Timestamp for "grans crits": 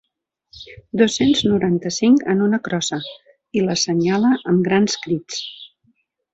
4.71-5.47